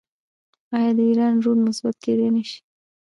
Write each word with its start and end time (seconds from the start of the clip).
آیا 0.75 0.91
د 0.97 0.99
ایران 1.09 1.35
رول 1.45 1.57
مثبت 1.67 1.95
کیدی 2.03 2.27
نشي؟ 2.35 2.59